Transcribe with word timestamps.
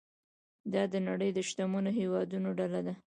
دا 0.73 0.83
د 0.93 0.95
نړۍ 1.07 1.29
د 1.33 1.39
شتمنو 1.49 1.89
هیوادونو 1.99 2.49
ډله 2.59 2.79
ده. 2.87 2.93